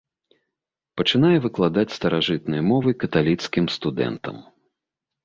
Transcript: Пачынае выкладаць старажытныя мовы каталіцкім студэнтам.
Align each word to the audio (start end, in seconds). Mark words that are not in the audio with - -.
Пачынае 1.01 1.35
выкладаць 1.43 1.93
старажытныя 1.97 2.63
мовы 2.71 2.89
каталіцкім 3.05 3.65
студэнтам. 3.75 4.35